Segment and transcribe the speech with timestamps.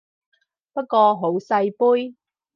[0.73, 2.15] 不過好細杯